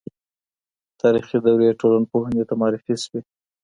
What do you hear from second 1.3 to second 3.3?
دورې ټولنپوهنې ته معرفي سوې.